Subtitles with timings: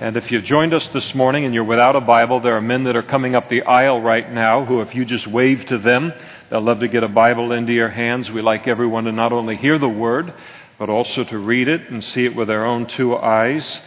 [0.00, 2.84] And if you've joined us this morning and you're without a Bible, there are men
[2.84, 6.12] that are coming up the aisle right now who, if you just wave to them,
[6.48, 8.30] they'll love to get a Bible into your hands.
[8.30, 10.32] We like everyone to not only hear the Word,
[10.78, 13.80] but also to read it and see it with their own two eyes.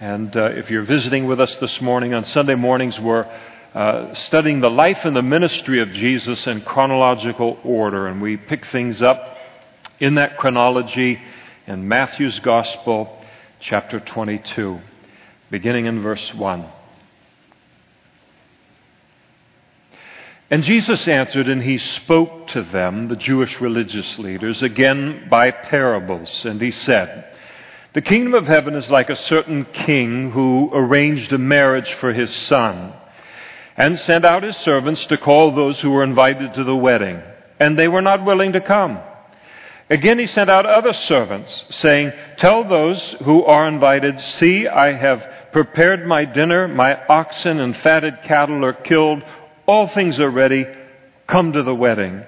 [0.00, 3.26] And uh, if you're visiting with us this morning, on Sunday mornings, we're
[3.72, 8.06] uh, studying the life and the ministry of Jesus in chronological order.
[8.06, 9.38] And we pick things up
[9.98, 11.18] in that chronology
[11.66, 13.18] in Matthew's Gospel,
[13.60, 14.78] chapter 22
[15.50, 16.66] beginning in verse 1.
[20.50, 26.44] And Jesus answered, and he spoke to them, the Jewish religious leaders, again by parables.
[26.44, 27.24] And he said,
[27.94, 32.30] The kingdom of heaven is like a certain king who arranged a marriage for his
[32.30, 32.92] son,
[33.76, 37.20] and sent out his servants to call those who were invited to the wedding.
[37.58, 39.00] And they were not willing to come.
[39.90, 45.22] Again, he sent out other servants, saying, Tell those who are invited, See, I have
[45.52, 49.22] prepared my dinner, my oxen and fatted cattle are killed,
[49.66, 50.66] all things are ready,
[51.26, 52.22] come to the wedding.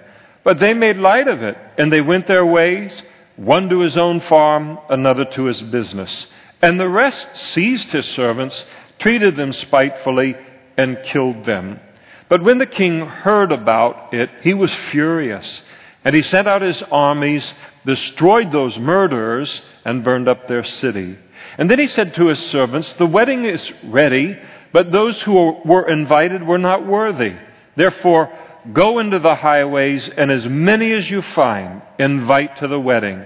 [0.44, 3.02] But they made light of it, and they went their ways,
[3.36, 6.26] one to his own farm, another to his business.
[6.62, 8.64] And the rest seized his servants,
[8.98, 10.36] treated them spitefully,
[10.76, 11.80] and killed them.
[12.28, 15.62] But when the king heard about it, he was furious,
[16.06, 17.52] and he sent out his armies,
[17.84, 21.18] destroyed those murderers, and burned up their city.
[21.58, 24.38] And then he said to his servants, The wedding is ready,
[24.72, 25.32] but those who
[25.64, 27.34] were invited were not worthy.
[27.74, 28.32] Therefore,
[28.72, 33.24] go into the highways, and as many as you find, invite to the wedding.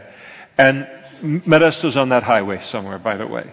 [0.57, 0.89] And
[1.23, 3.53] Modesto's on that highway somewhere, by the way.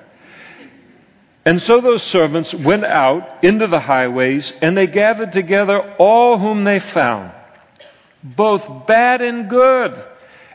[1.45, 6.63] And so those servants went out into the highways, and they gathered together all whom
[6.63, 7.33] they found,
[8.23, 10.03] both bad and good.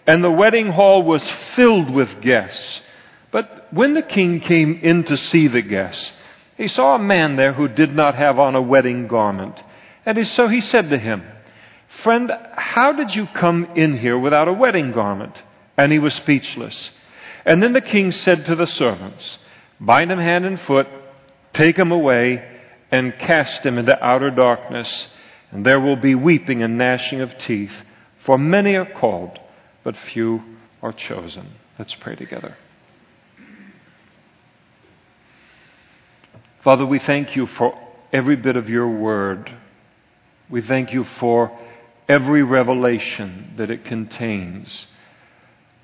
[0.07, 2.81] And the wedding hall was filled with guests.
[3.31, 6.13] But when the king came in to see the guests,
[6.57, 9.63] he saw a man there who did not have on a wedding garment.
[10.05, 11.25] And so he said to him,
[12.03, 15.41] Friend, how did you come in here without a wedding garment?
[15.77, 16.91] And he was speechless.
[17.45, 19.39] And then the king said to the servants,
[19.81, 20.87] Bind him hand and foot,
[21.53, 22.45] take him away,
[22.91, 25.09] and cast him into outer darkness.
[25.53, 27.73] And there will be weeping and gnashing of teeth,
[28.25, 29.39] for many are called,
[29.85, 30.43] but few
[30.83, 31.47] are chosen.
[31.79, 32.57] Let's pray together.
[36.63, 37.79] Father, we thank you for
[38.13, 39.53] every bit of your word.
[40.49, 41.57] We thank you for
[42.09, 44.87] every revelation that it contains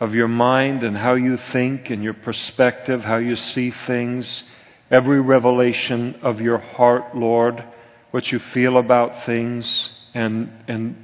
[0.01, 4.45] of your mind and how you think and your perspective, how you see things,
[4.91, 7.65] every revelation of your heart, Lord,
[8.11, 10.97] what you feel about things and, and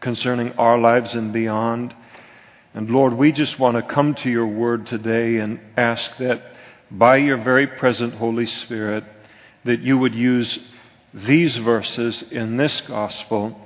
[0.00, 1.94] concerning our lives and beyond.
[2.74, 6.42] And Lord, we just want to come to your word today and ask that
[6.90, 9.04] by your very present Holy Spirit,
[9.64, 10.58] that you would use
[11.12, 13.58] these verses in this gospel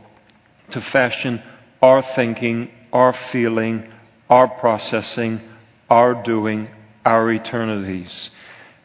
[0.70, 1.42] to fashion
[1.80, 3.92] our thinking, our feeling,
[4.30, 5.40] our processing,
[5.90, 6.68] our doing,
[7.04, 8.30] our eternities.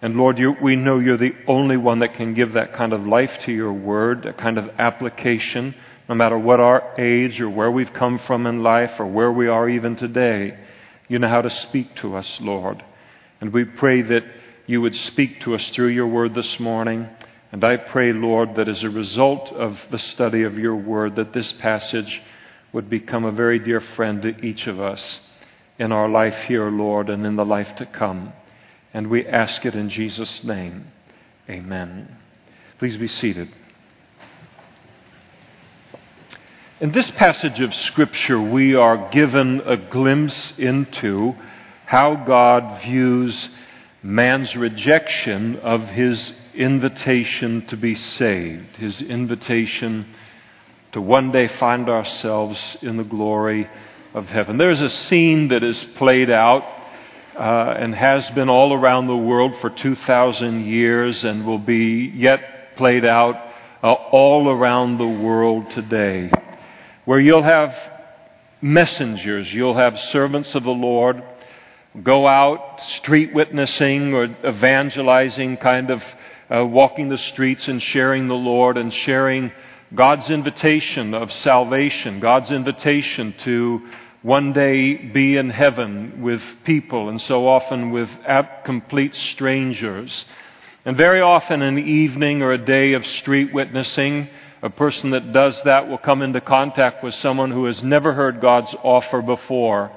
[0.02, 3.08] And Lord, you, we know you're the only one that can give that kind of
[3.08, 5.74] life to your word, that kind of application,
[6.08, 9.48] no matter what our age or where we've come from in life or where we
[9.48, 10.58] are even today.
[11.08, 12.84] You know how to speak to us, Lord.
[13.42, 14.24] And we pray that
[14.68, 17.08] you would speak to us through your word this morning.
[17.52, 21.34] And I pray, Lord, that as a result of the study of your word, that
[21.34, 22.22] this passage
[22.72, 25.22] would become a very dear friend to each of us
[25.80, 28.34] in our life here, Lord, and in the life to come.
[28.94, 30.88] And we ask it in Jesus' name.
[31.50, 32.18] Amen.
[32.80, 33.50] Please be seated.
[36.80, 41.36] In this passage of Scripture, we are given a glimpse into
[41.86, 43.50] how God views
[44.04, 50.06] man's rejection of his invitation to be saved, his invitation
[50.92, 53.68] to one day find ourselves in the glory
[54.14, 54.58] of heaven.
[54.58, 56.64] There's a scene that is played out
[57.38, 62.76] uh, and has been all around the world for 2,000 years and will be yet
[62.76, 63.36] played out
[63.84, 66.32] uh, all around the world today,
[67.06, 67.76] where you'll have
[68.62, 71.24] messengers, you'll have servants of the Lord
[72.04, 76.04] go out street witnessing or evangelizing, kind of
[76.50, 79.52] uh, walking the streets and sharing the Lord and sharing
[79.94, 83.88] God's invitation of salvation, God's invitation to
[84.22, 88.10] one day be in heaven with people, and so often with
[88.64, 90.26] complete strangers.
[90.86, 94.30] And very often, an evening or a day of street witnessing,
[94.62, 98.42] a person that does that will come into contact with someone who has never heard
[98.42, 99.92] God's offer before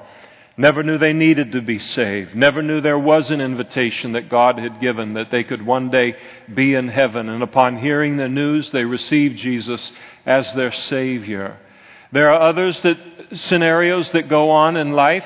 [0.57, 4.59] never knew they needed to be saved, never knew there was an invitation that God
[4.59, 6.15] had given that they could one day
[6.53, 7.29] be in heaven.
[7.29, 9.91] And upon hearing the news, they received Jesus
[10.25, 11.57] as their Savior.
[12.11, 12.97] There are others that
[13.33, 15.25] scenarios that go on in life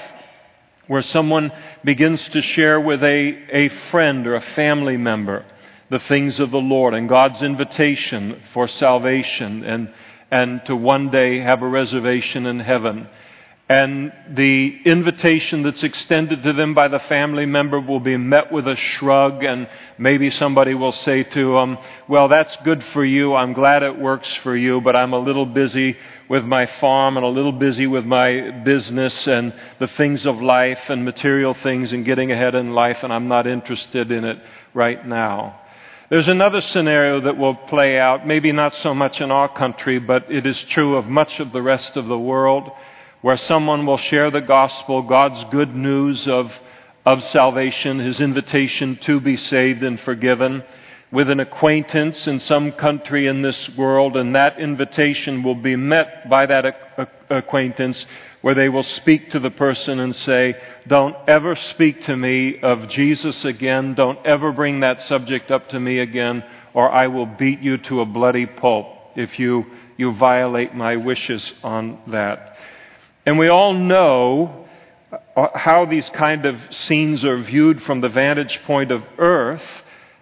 [0.88, 1.52] where someone
[1.84, 5.46] begins to share with a, a friend or a family member
[5.90, 9.94] the things of the Lord and God's invitation for salvation and,
[10.30, 13.08] and to one day have a reservation in heaven.
[13.68, 18.68] And the invitation that's extended to them by the family member will be met with
[18.68, 19.68] a shrug, and
[19.98, 23.34] maybe somebody will say to them, Well, that's good for you.
[23.34, 27.26] I'm glad it works for you, but I'm a little busy with my farm and
[27.26, 32.06] a little busy with my business and the things of life and material things and
[32.06, 34.40] getting ahead in life, and I'm not interested in it
[34.74, 35.60] right now.
[36.10, 40.32] There's another scenario that will play out, maybe not so much in our country, but
[40.32, 42.72] it is true of much of the rest of the world,
[43.22, 46.52] where someone will share the gospel, God's good news of,
[47.06, 50.64] of salvation, his invitation to be saved and forgiven,
[51.12, 56.30] with an acquaintance in some country in this world, and that invitation will be met
[56.30, 56.66] by that
[57.30, 58.06] acquaintance
[58.42, 60.56] where they will speak to the person and say,
[60.88, 63.96] Don't ever speak to me of Jesus again.
[63.96, 66.44] Don't ever bring that subject up to me again,
[66.74, 69.66] or I will beat you to a bloody pulp if you,
[69.98, 72.58] you violate my wishes on that.
[73.26, 74.68] And we all know
[75.36, 79.64] uh, how these kind of scenes are viewed from the vantage point of earth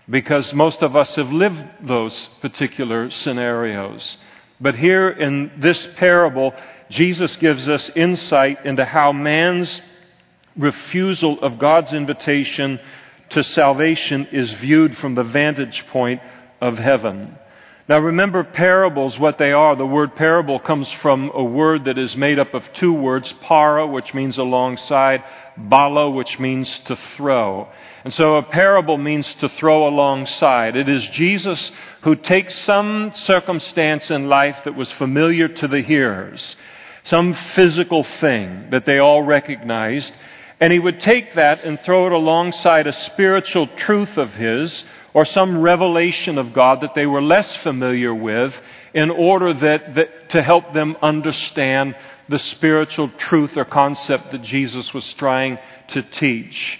[0.09, 4.17] because most of us have lived those particular scenarios.
[4.59, 6.53] But here in this parable,
[6.89, 9.81] Jesus gives us insight into how man's
[10.55, 12.79] refusal of God's invitation
[13.29, 16.21] to salvation is viewed from the vantage point
[16.61, 17.37] of heaven.
[17.89, 19.75] Now remember parables, what they are.
[19.75, 23.85] The word parable comes from a word that is made up of two words, para,
[23.85, 25.23] which means alongside,
[25.57, 27.67] bala, which means to throw.
[28.03, 30.75] And so a parable means to throw alongside.
[30.75, 31.71] It is Jesus
[32.01, 36.55] who takes some circumstance in life that was familiar to the hearers
[37.03, 40.13] some physical thing that they all recognized,
[40.59, 44.83] and he would take that and throw it alongside a spiritual truth of his
[45.13, 48.53] or some revelation of God that they were less familiar with
[48.93, 51.95] in order that, that, to help them understand
[52.29, 55.59] the spiritual truth or concept that Jesus was trying
[55.89, 56.79] to teach.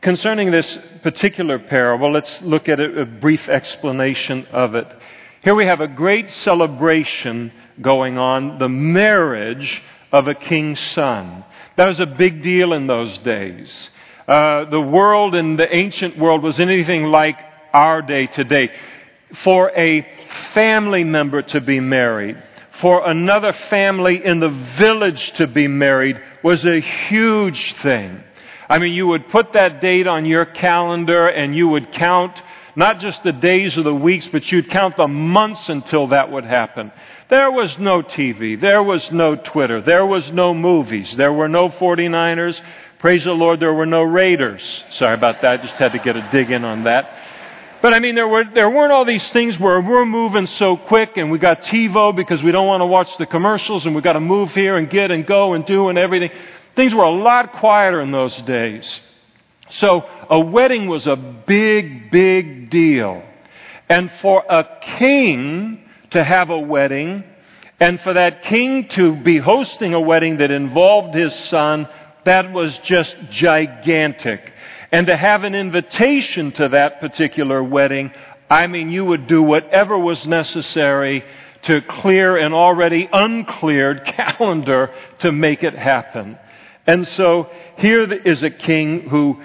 [0.00, 4.86] Concerning this particular parable, let's look at a, a brief explanation of it.
[5.42, 11.44] Here we have a great celebration going on the marriage of a king's son.
[11.76, 13.90] That was a big deal in those days.
[14.26, 17.38] Uh, the world in the ancient world was anything like
[17.72, 18.70] our day today.
[19.42, 20.06] For a
[20.54, 22.40] family member to be married,
[22.80, 28.22] for another family in the village to be married was a huge thing.
[28.68, 32.40] I mean, you would put that date on your calendar and you would count
[32.76, 36.44] not just the days or the weeks, but you'd count the months until that would
[36.44, 36.92] happen.
[37.28, 38.60] There was no TV.
[38.60, 39.80] There was no Twitter.
[39.80, 41.12] There was no movies.
[41.16, 42.60] There were no 49ers.
[43.00, 44.84] Praise the Lord, there were no Raiders.
[44.90, 45.60] Sorry about that.
[45.60, 47.16] I just had to get a dig in on that.
[47.80, 51.16] But I mean, there, were, there weren't all these things where we're moving so quick
[51.16, 54.14] and we got TiVo because we don't want to watch the commercials and we've got
[54.14, 56.30] to move here and get and go and do and everything.
[56.78, 59.00] Things were a lot quieter in those days.
[59.68, 63.20] So a wedding was a big, big deal.
[63.88, 67.24] And for a king to have a wedding,
[67.80, 71.88] and for that king to be hosting a wedding that involved his son,
[72.22, 74.52] that was just gigantic.
[74.92, 78.12] And to have an invitation to that particular wedding,
[78.48, 81.24] I mean, you would do whatever was necessary
[81.62, 86.38] to clear an already uncleared calendar to make it happen.
[86.88, 89.38] And so here is a king who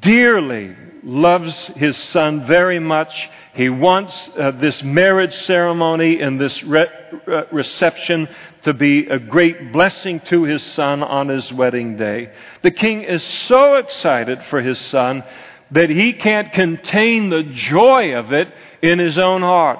[0.00, 3.30] dearly loves his son very much.
[3.54, 6.86] He wants uh, this marriage ceremony and this re-
[7.26, 8.28] uh, reception
[8.64, 12.30] to be a great blessing to his son on his wedding day.
[12.62, 15.24] The king is so excited for his son
[15.70, 18.52] that he can't contain the joy of it
[18.82, 19.78] in his own heart.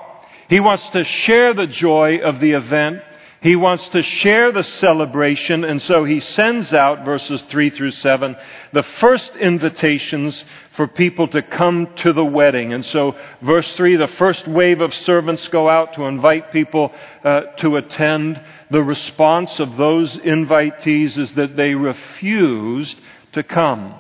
[0.49, 3.03] He wants to share the joy of the event
[3.47, 8.35] he wants to share the celebration, and so he sends out, verses 3 through 7,
[8.73, 12.73] the first invitations for people to come to the wedding.
[12.73, 17.43] And so, verse 3, the first wave of servants go out to invite people uh,
[17.59, 18.43] to attend.
[18.71, 23.00] The response of those invitees is that they refused
[23.35, 23.95] to come.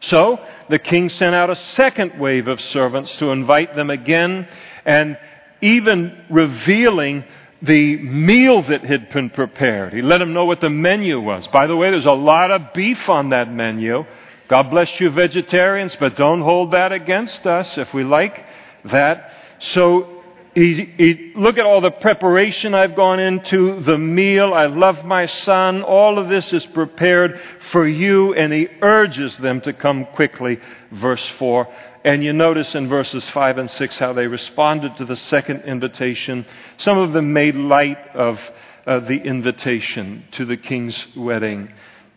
[0.00, 4.48] So, the king sent out a second wave of servants to invite them again,
[4.86, 5.18] and
[5.60, 7.24] even revealing
[7.62, 9.92] the meal that had been prepared.
[9.92, 11.46] He let them know what the menu was.
[11.48, 14.04] By the way, there's a lot of beef on that menu.
[14.48, 18.44] God bless you, vegetarians, but don't hold that against us if we like
[18.86, 19.30] that.
[19.58, 20.22] So
[20.54, 24.52] he, he, look at all the preparation I've gone into, the meal.
[24.52, 25.82] I love my son.
[25.82, 27.40] All of this is prepared
[27.70, 30.58] for you, and he urges them to come quickly.
[30.90, 31.68] Verse 4.
[32.04, 36.46] And you notice in verses 5 and 6 how they responded to the second invitation.
[36.78, 38.40] Some of them made light of
[38.86, 41.70] uh, the invitation to the king's wedding.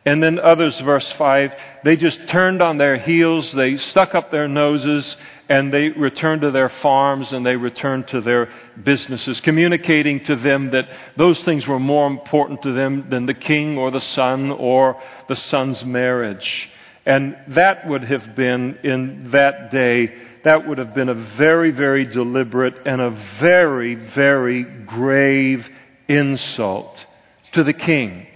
[0.06, 4.50] And then others, verse 5, they just turned on their heels, they stuck up their
[4.50, 5.16] noses,
[5.50, 8.50] and they returned to their farms and they returned to their
[8.82, 10.88] businesses, communicating to them that
[11.18, 15.36] those things were more important to them than the king or the son or the
[15.36, 16.70] son's marriage.
[17.05, 22.05] And that would have been, in that day, that would have been a very, very
[22.05, 25.67] deliberate and a very, very grave
[26.07, 27.05] insult
[27.53, 28.27] to the king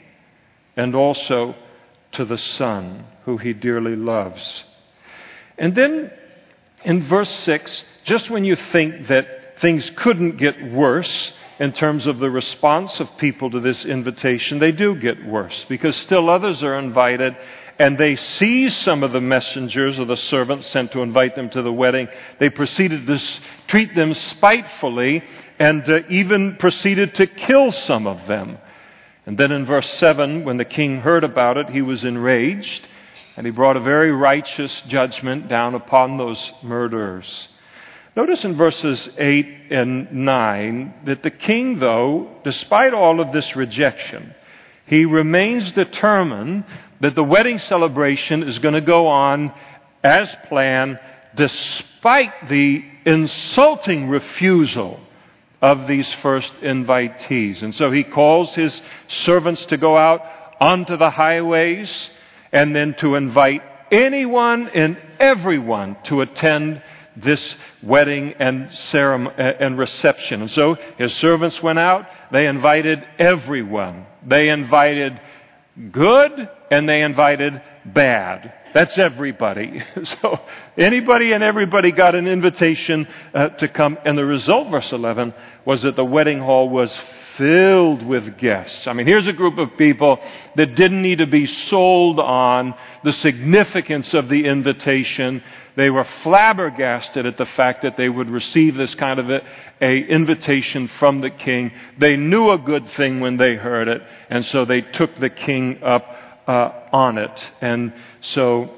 [0.75, 1.55] and also
[2.13, 4.63] to the Son, who he dearly loves.
[5.57, 6.11] And then
[6.83, 12.19] in verse 6, just when you think that things couldn't get worse in terms of
[12.19, 16.77] the response of people to this invitation, they do get worse because still others are
[16.77, 17.35] invited
[17.79, 21.61] and they seized some of the messengers or the servants sent to invite them to
[21.61, 22.07] the wedding.
[22.39, 23.21] They proceeded to
[23.67, 25.23] treat them spitefully
[25.59, 28.57] and uh, even proceeded to kill some of them.
[29.25, 32.87] And then in verse 7, when the king heard about it, he was enraged,
[33.35, 37.49] and he brought a very righteous judgment down upon those murderers.
[38.15, 44.33] Notice in verses 8 and 9 that the king, though, despite all of this rejection,
[44.87, 46.63] he remains determined
[47.01, 49.53] that the wedding celebration is going to go on
[50.03, 50.99] as planned,
[51.35, 54.99] despite the insulting refusal
[55.61, 57.61] of these first invitees.
[57.61, 60.21] And so he calls his servants to go out
[60.59, 62.09] onto the highways
[62.51, 66.81] and then to invite anyone and everyone to attend
[67.21, 70.41] this wedding and ceremony and reception.
[70.41, 74.05] And so his servants went out, they invited everyone.
[74.25, 75.19] They invited
[75.91, 78.53] good and they invited bad.
[78.73, 79.83] That's everybody.
[80.21, 80.39] So
[80.77, 83.97] anybody and everybody got an invitation uh, to come.
[84.05, 85.33] And the result, verse 11,
[85.65, 86.95] was that the wedding hall was
[87.37, 88.87] filled with guests.
[88.87, 90.19] I mean, here's a group of people
[90.55, 95.43] that didn't need to be sold on the significance of the invitation.
[95.75, 99.41] They were flabbergasted at the fact that they would receive this kind of a,
[99.79, 101.71] a invitation from the king.
[101.99, 105.83] They knew a good thing when they heard it, and so they took the king
[105.83, 106.05] up
[106.47, 107.51] uh, on it.
[107.61, 108.73] And so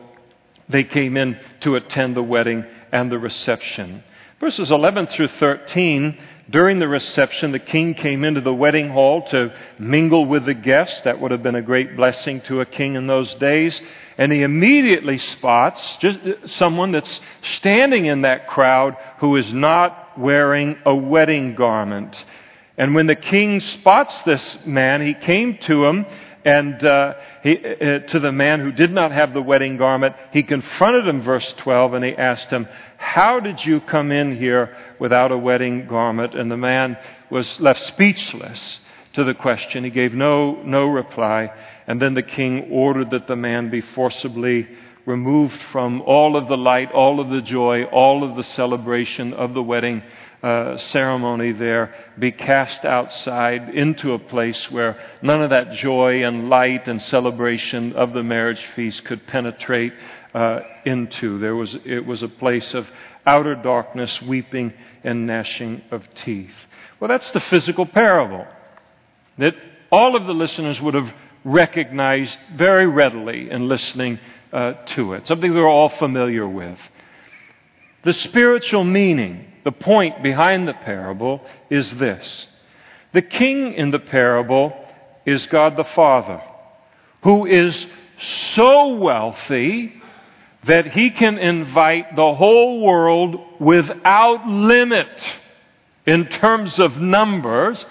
[0.68, 4.04] they came in to attend the wedding and the reception.
[4.39, 6.18] Verses 11 through 13,
[6.50, 11.01] during the reception, the king came into the wedding hall to mingle with the guests.
[11.03, 13.79] That would have been a great blessing to a king in those days.
[14.18, 17.22] And he immediately spots just someone that's
[17.58, 22.24] standing in that crowd who is not wearing a wedding garment.
[22.77, 26.06] And when the king spots this man, he came to him
[26.46, 30.41] and uh, he, uh, to the man who did not have the wedding garment, he
[30.44, 35.32] confronted him, verse 12, and he asked him, How did you come in here without
[35.32, 36.36] a wedding garment?
[36.36, 36.98] And the man
[37.29, 38.79] was left speechless
[39.13, 39.84] to the question.
[39.84, 41.51] He gave no, no reply.
[41.88, 44.68] And then the king ordered that the man be forcibly
[45.06, 49.53] removed from all of the light, all of the joy, all of the celebration of
[49.53, 50.03] the wedding
[50.41, 56.50] uh, ceremony there be cast outside into a place where none of that joy and
[56.50, 59.94] light and celebration of the marriage feast could penetrate
[60.34, 61.39] uh, into.
[61.39, 62.88] There was, it was a place of
[63.29, 66.55] outer darkness, weeping and gnashing of teeth.
[67.00, 68.48] Well, that's the physical parable
[69.38, 69.53] that
[69.91, 71.13] all of the listeners would have
[71.45, 74.19] recognized very readily in listening
[74.51, 76.79] uh, to it, something they're all familiar with.
[78.03, 82.48] The spiritual meaning the point behind the parable is this
[83.12, 84.74] the king in the parable
[85.25, 86.41] is God the Father,
[87.24, 87.86] who is
[88.19, 89.99] so wealthy
[90.63, 95.10] that he can invite the whole world without limit
[96.06, 97.86] in terms of numbers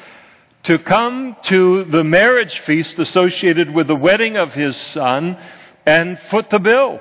[0.65, 5.39] to come to the marriage feast associated with the wedding of his son
[5.87, 7.01] and foot the bill.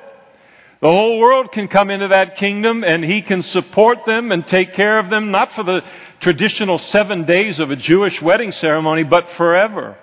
[0.79, 4.73] The whole world can come into that kingdom and he can support them and take
[4.73, 5.81] care of them, not for the
[6.19, 9.97] traditional seven days of a Jewish wedding ceremony, but forever.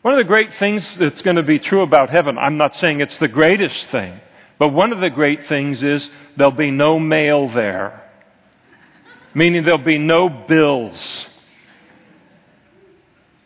[0.00, 3.00] One of the great things that's going to be true about heaven, I'm not saying
[3.00, 4.18] it's the greatest thing,
[4.58, 8.08] but one of the great things is there'll be no mail there,
[9.34, 11.26] meaning there'll be no bills.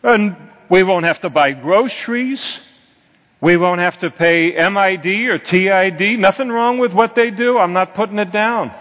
[0.03, 0.35] And
[0.69, 2.59] we won't have to buy groceries.
[3.41, 6.19] We won't have to pay MID or TID.
[6.19, 7.57] Nothing wrong with what they do.
[7.57, 8.73] I'm not putting it down.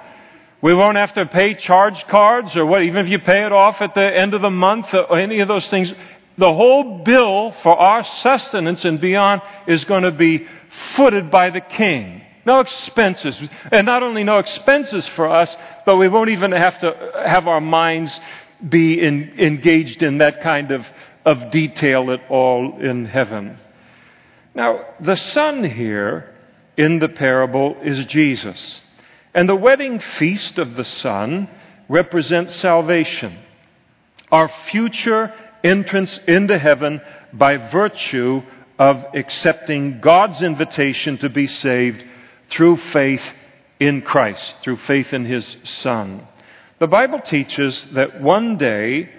[0.62, 3.80] We won't have to pay charge cards or what, even if you pay it off
[3.82, 5.92] at the end of the month or any of those things.
[6.38, 10.46] The whole bill for our sustenance and beyond is going to be
[10.94, 12.22] footed by the king.
[12.44, 13.40] No expenses.
[13.72, 15.54] And not only no expenses for us,
[15.84, 18.18] but we won't even have to have our minds
[18.66, 20.86] be in, engaged in that kind of,
[21.24, 23.58] of detail at all in heaven.
[24.54, 26.34] Now, the son here
[26.76, 28.80] in the parable is Jesus.
[29.34, 31.48] And the wedding feast of the Son
[31.88, 33.38] represents salvation,
[34.32, 37.00] our future entrance into heaven
[37.32, 38.42] by virtue
[38.78, 42.04] of accepting God's invitation to be saved
[42.50, 43.22] through faith
[43.80, 46.26] in Christ, through faith in His Son.
[46.78, 49.10] The Bible teaches that one day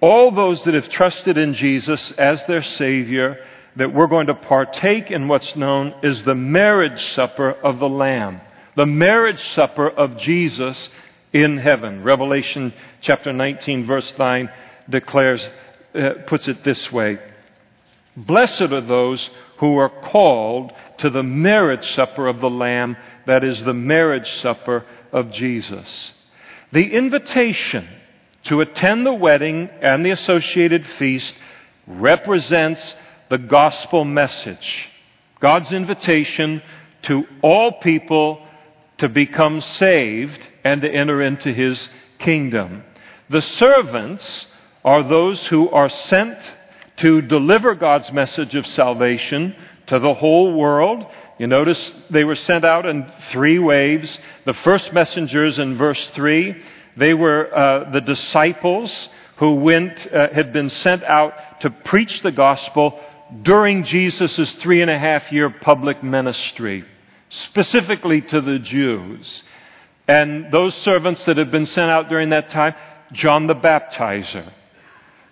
[0.00, 3.38] all those that have trusted in Jesus as their Savior
[3.76, 8.40] that we're going to partake in what's known as the marriage supper of the Lamb,
[8.76, 10.88] the marriage supper of Jesus
[11.32, 12.02] in heaven.
[12.02, 14.50] Revelation chapter 19, verse 9
[14.88, 15.48] declares,
[15.94, 17.18] uh, puts it this way
[18.16, 23.64] Blessed are those who are called to the marriage supper of the Lamb, that is,
[23.64, 26.12] the marriage supper of Jesus.
[26.72, 27.88] The invitation
[28.44, 31.34] to attend the wedding and the associated feast
[31.86, 32.94] represents
[33.30, 34.88] the gospel message,
[35.40, 36.62] God's invitation
[37.02, 38.46] to all people
[38.98, 42.82] to become saved and to enter into his kingdom.
[43.28, 44.46] The servants
[44.84, 46.38] are those who are sent
[46.98, 51.06] to deliver God's message of salvation to the whole world.
[51.38, 54.18] You notice they were sent out in three waves.
[54.44, 56.56] The first messengers in verse 3,
[56.96, 59.08] they were uh, the disciples
[59.38, 63.00] who went, uh, had been sent out to preach the gospel
[63.42, 66.84] during Jesus' three and a half year public ministry,
[67.30, 69.42] specifically to the Jews.
[70.06, 72.74] And those servants that had been sent out during that time,
[73.12, 74.52] John the Baptizer.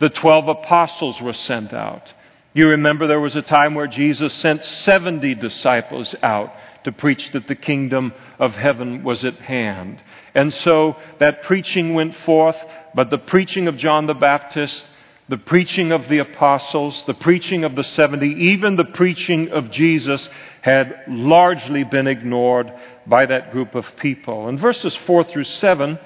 [0.02, 2.12] The 12 apostles were sent out.
[2.54, 7.46] You remember there was a time where Jesus sent 70 disciples out to preach that
[7.46, 10.02] the kingdom of heaven was at hand.
[10.34, 12.56] And so that preaching went forth,
[12.96, 14.88] but the preaching of John the Baptist
[15.28, 20.28] the preaching of the apostles, the preaching of the 70, even the preaching of Jesus
[20.62, 22.72] had largely been ignored
[23.06, 24.48] by that group of people.
[24.48, 25.96] In verses 4 through 7,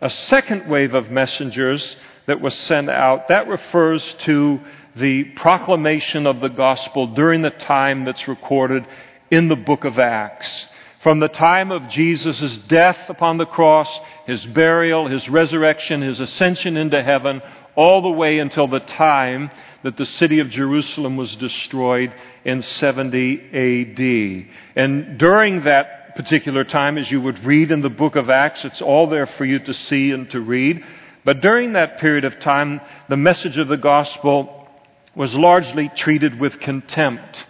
[0.00, 1.96] a second wave of messengers
[2.30, 4.60] that was sent out, that refers to
[4.94, 8.86] the proclamation of the gospel during the time that's recorded
[9.32, 10.68] in the book of Acts.
[11.02, 13.90] From the time of Jesus' death upon the cross,
[14.26, 17.42] his burial, his resurrection, his ascension into heaven,
[17.74, 19.50] all the way until the time
[19.82, 22.14] that the city of Jerusalem was destroyed
[22.44, 24.46] in 70 AD.
[24.76, 28.80] And during that particular time, as you would read in the book of Acts, it's
[28.80, 30.84] all there for you to see and to read.
[31.24, 34.68] But during that period of time, the message of the gospel
[35.14, 37.46] was largely treated with contempt.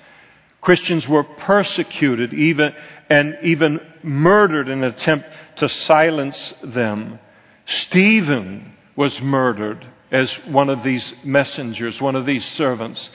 [0.61, 2.75] Christians were persecuted even,
[3.09, 7.19] and even murdered in an attempt to silence them.
[7.67, 13.11] Stephen was murdered as one of these messengers, one of these servants.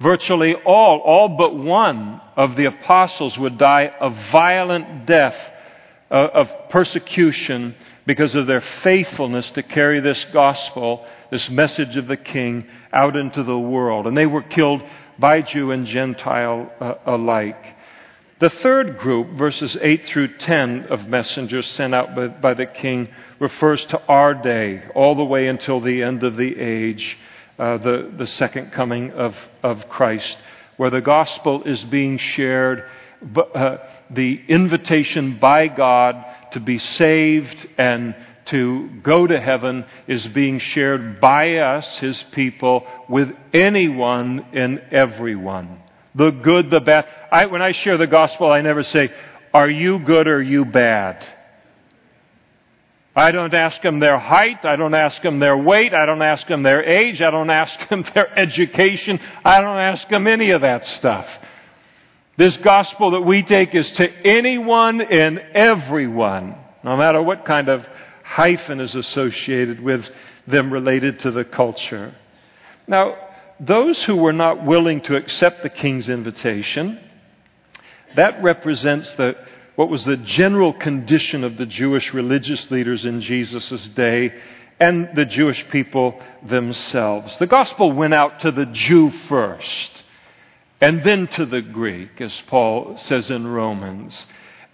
[0.00, 5.36] Virtually all, all but one of the apostles would die a violent death
[6.10, 7.74] of persecution
[8.06, 13.42] because of their faithfulness to carry this gospel, this message of the king, out into
[13.42, 14.06] the world.
[14.06, 14.82] And they were killed
[15.18, 17.76] by Jew and Gentile uh, alike.
[18.40, 23.08] The third group, verses 8 through 10 of messengers sent out by, by, the king,
[23.40, 27.18] refers to our day, all the way until the end of the age,
[27.58, 30.38] uh, the, the second coming of, of Christ,
[30.76, 32.84] where the gospel is being shared,
[33.36, 33.78] uh,
[34.10, 38.14] the invitation by God to be saved and
[38.46, 45.82] to go to heaven is being shared by us, his people, with anyone and everyone
[46.18, 47.06] the good, the bad.
[47.30, 49.10] I, when I share the gospel, I never say,
[49.54, 51.26] Are you good or you bad?
[53.14, 54.64] I don't ask them their height.
[54.64, 55.92] I don't ask them their weight.
[55.92, 57.20] I don't ask them their age.
[57.20, 59.20] I don't ask them their education.
[59.44, 61.26] I don't ask them any of that stuff.
[62.38, 67.84] This gospel that we take is to anyone and everyone, no matter what kind of
[68.22, 70.08] hyphen is associated with
[70.46, 72.14] them related to the culture.
[72.86, 73.16] Now,
[73.58, 77.00] those who were not willing to accept the king's invitation,
[78.14, 79.34] that represents the,
[79.74, 84.32] what was the general condition of the Jewish religious leaders in Jesus' day
[84.78, 87.36] and the Jewish people themselves.
[87.38, 90.04] The gospel went out to the Jew first,
[90.80, 94.26] and then to the Greek, as Paul says in Romans.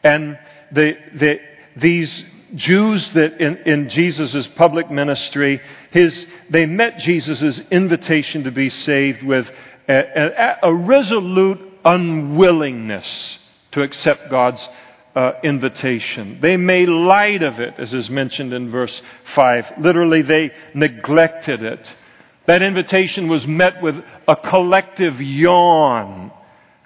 [0.02, 0.38] And
[0.70, 1.40] the, the,
[1.76, 8.68] these Jews that in, in Jesus' public ministry, his, they met Jesus' invitation to be
[8.68, 9.50] saved with
[9.88, 13.38] a, a, a resolute unwillingness
[13.72, 14.68] to accept God's
[15.14, 16.38] uh, invitation.
[16.40, 19.00] They made light of it, as is mentioned in verse
[19.34, 19.74] 5.
[19.78, 21.96] Literally, they neglected it.
[22.46, 23.96] That invitation was met with
[24.28, 26.30] a collective yawn.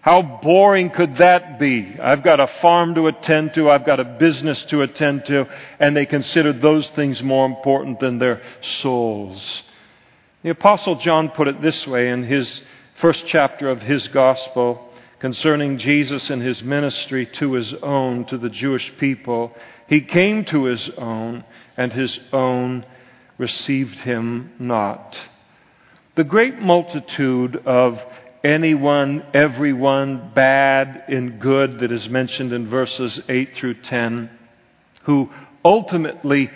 [0.01, 1.97] How boring could that be?
[2.01, 5.49] I've got a farm to attend to, I've got a business to attend to,
[5.81, 9.65] and they considered those things more important than their souls.
[10.43, 12.63] The Apostle John put it this way in his
[13.01, 18.49] first chapter of his gospel concerning Jesus and his ministry to his own, to the
[18.49, 19.53] Jewish people.
[19.89, 21.45] He came to his own,
[21.77, 22.87] and his own
[23.37, 25.19] received him not.
[26.19, 27.97] The great multitude of
[28.43, 34.29] anyone, everyone, bad and good that is mentioned in verses 8 through 10,
[35.05, 35.31] who
[35.65, 36.51] ultimately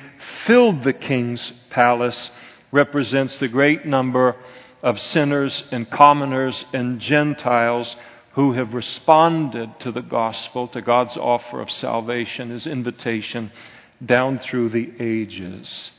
[0.46, 2.33] filled the king's palace,
[2.72, 4.35] represents the great number
[4.83, 7.94] of sinners and commoners and Gentiles
[8.33, 13.53] who have responded to the gospel, to God's offer of salvation, his invitation
[14.05, 15.92] down through the ages.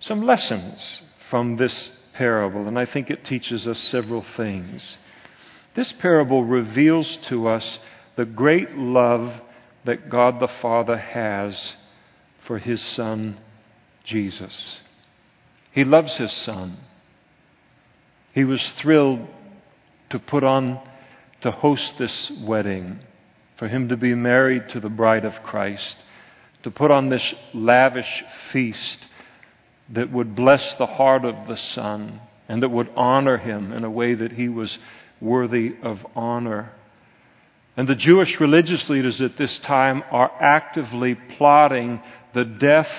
[0.00, 4.98] Some lessons from this parable, and I think it teaches us several things.
[5.74, 7.78] This parable reveals to us
[8.16, 9.40] the great love
[9.84, 11.74] that God the Father has
[12.44, 13.38] for his Son,
[14.04, 14.80] Jesus.
[15.72, 16.76] He loves his Son.
[18.34, 19.26] He was thrilled
[20.10, 20.80] to put on
[21.40, 23.00] to host this wedding,
[23.56, 25.96] for him to be married to the bride of Christ,
[26.62, 29.06] to put on this lavish feast
[29.92, 33.90] that would bless the heart of the Son and that would honor him in a
[33.90, 34.78] way that he was
[35.20, 36.72] worthy of honor.
[37.76, 42.02] And the Jewish religious leaders at this time are actively plotting
[42.34, 42.90] the death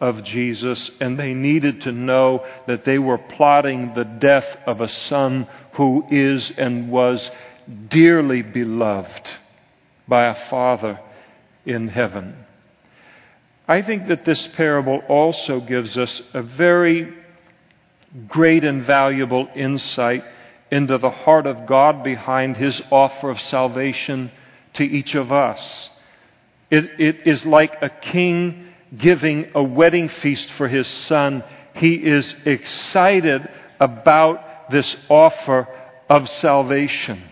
[0.00, 4.88] of Jesus, and they needed to know that they were plotting the death of a
[4.88, 7.30] son who is and was
[7.88, 9.30] dearly beloved
[10.06, 11.00] by a Father
[11.66, 12.44] in heaven.
[13.68, 17.14] I think that this parable also gives us a very
[18.26, 20.24] great and valuable insight
[20.70, 24.30] into the heart of God behind His offer of salvation
[24.74, 25.90] to each of us.
[26.70, 31.44] It, it is like a king giving a wedding feast for his son.
[31.74, 33.48] He is excited
[33.80, 35.68] about this offer
[36.08, 37.22] of salvation.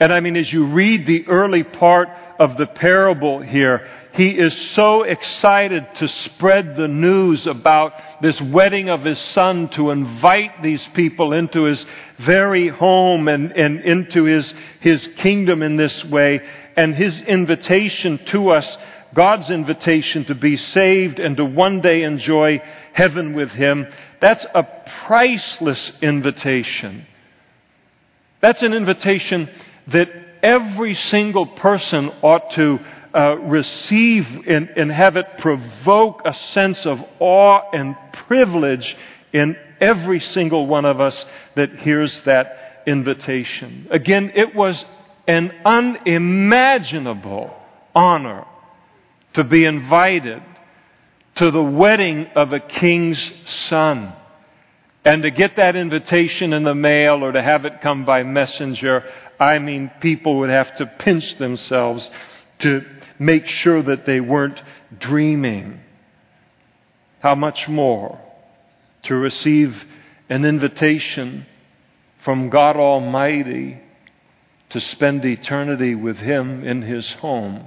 [0.00, 4.54] And I mean, as you read the early part of the parable here, he is
[4.72, 10.86] so excited to spread the news about this wedding of his son, to invite these
[10.88, 11.86] people into his
[12.18, 16.42] very home and, and into his, his kingdom in this way.
[16.76, 18.78] And his invitation to us,
[19.14, 23.86] God's invitation to be saved and to one day enjoy heaven with him,
[24.20, 24.66] that's a
[25.06, 27.06] priceless invitation.
[28.42, 29.48] That's an invitation
[29.86, 30.08] that
[30.42, 32.78] every single person ought to
[33.14, 37.96] uh, receive and, and have it provoke a sense of awe and
[38.26, 38.96] privilege
[39.32, 41.24] in every single one of us
[41.56, 43.88] that hears that invitation.
[43.90, 44.84] Again, it was
[45.26, 47.54] an unimaginable
[47.94, 48.46] honor
[49.34, 50.42] to be invited
[51.36, 54.12] to the wedding of a king's son.
[55.04, 59.04] And to get that invitation in the mail or to have it come by messenger,
[59.40, 62.08] I mean, people would have to pinch themselves
[62.60, 62.84] to
[63.24, 64.62] make sure that they weren't
[64.98, 65.80] dreaming.
[67.20, 68.20] How much more
[69.04, 69.84] to receive
[70.28, 71.46] an invitation
[72.24, 73.80] from God Almighty
[74.70, 77.66] to spend eternity with Him in His home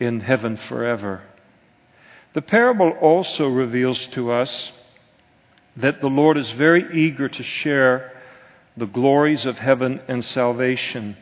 [0.00, 1.22] in heaven forever.
[2.34, 4.72] The parable also reveals to us
[5.76, 8.12] that the Lord is very eager to share
[8.76, 11.16] the glories of heaven and salvation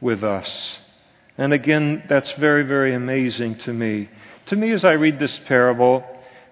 [0.00, 0.78] with us.
[1.36, 4.08] And again, that's very, very amazing to me.
[4.46, 6.04] To me, as I read this parable,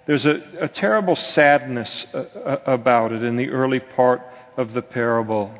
[0.06, 4.22] there's a, a terrible sadness uh, uh, about it in the early part
[4.56, 5.54] of the parable.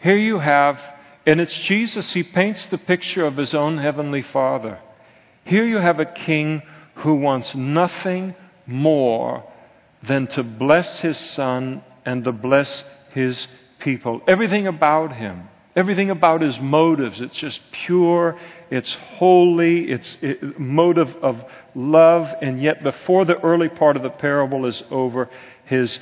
[0.00, 0.78] Here you have,
[1.24, 4.80] and it's Jesus, he paints the picture of his own heavenly Father.
[5.44, 6.62] Here you have a king
[6.96, 8.34] who wants nothing
[8.66, 9.44] more
[10.02, 13.46] than to bless his son and to bless his
[13.78, 14.20] people.
[14.26, 18.38] Everything about him Everything about his motives, it's just pure,
[18.70, 24.10] it's holy, it's a motive of love, and yet before the early part of the
[24.10, 25.28] parable is over,
[25.64, 25.98] his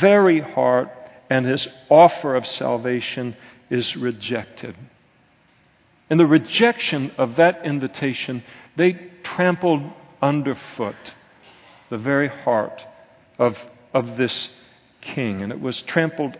[0.00, 0.90] very heart
[1.30, 3.34] and his offer of salvation
[3.70, 4.76] is rejected.
[6.10, 8.44] In the rejection of that invitation,
[8.76, 9.82] they trampled
[10.20, 11.14] underfoot
[11.88, 12.84] the very heart
[13.38, 13.56] of,
[13.94, 14.50] of this
[15.00, 16.36] king, and it was trampled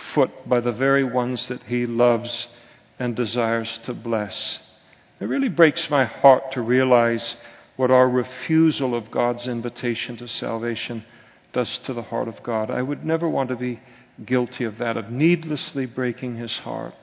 [0.00, 2.48] underfoot by the very ones that he loves
[2.98, 4.58] and desires to bless.
[5.20, 7.36] It really breaks my heart to realize
[7.76, 11.04] what our refusal of God's invitation to salvation
[11.52, 12.70] does to the heart of God.
[12.70, 13.80] I would never want to be
[14.24, 16.94] guilty of that, of needlessly breaking his heart.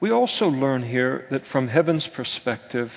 [0.00, 2.92] We also learn here that from heaven's perspective,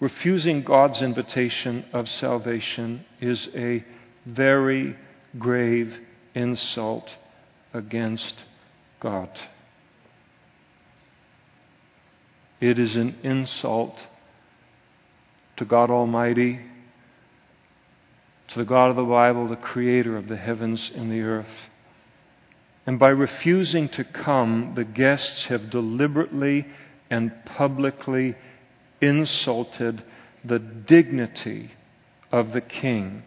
[0.00, 3.84] refusing God's invitation of salvation is a
[4.24, 4.96] very
[5.38, 5.96] grave
[6.34, 7.14] insult
[7.76, 8.34] against
[9.00, 9.28] God.
[12.60, 13.98] It is an insult
[15.56, 16.60] to God Almighty,
[18.48, 21.68] to the God of the Bible, the creator of the heavens and the earth.
[22.86, 26.66] And by refusing to come, the guests have deliberately
[27.10, 28.36] and publicly
[29.00, 30.02] insulted
[30.44, 31.72] the dignity
[32.32, 33.22] of the king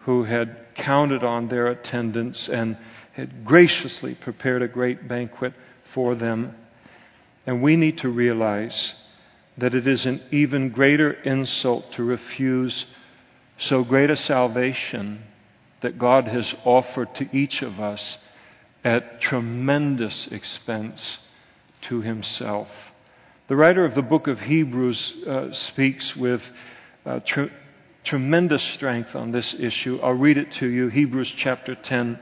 [0.00, 2.76] who had counted on their attendance and
[3.12, 5.52] had graciously prepared a great banquet
[5.92, 6.54] for them.
[7.46, 8.94] And we need to realize
[9.58, 12.86] that it is an even greater insult to refuse
[13.58, 15.22] so great a salvation
[15.82, 18.18] that God has offered to each of us
[18.84, 21.18] at tremendous expense
[21.82, 22.68] to himself.
[23.48, 26.42] The writer of the book of Hebrews uh, speaks with
[27.04, 27.46] uh, tr-
[28.04, 29.98] tremendous strength on this issue.
[30.02, 32.18] I'll read it to you Hebrews chapter 10,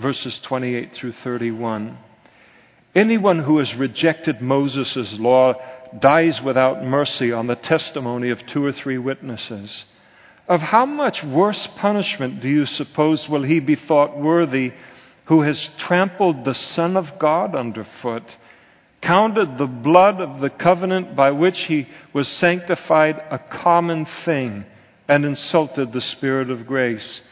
[0.00, 1.98] verses 28 through 31.
[2.94, 5.54] Anyone who has rejected Moses' law
[5.98, 9.84] dies without mercy on the testimony of two or three witnesses.
[10.48, 14.72] Of how much worse punishment do you suppose will he be thought worthy
[15.26, 18.24] who has trampled the Son of God underfoot,
[19.00, 24.64] counted the blood of the covenant by which he was sanctified a common thing,
[25.06, 27.22] and insulted the Spirit of grace?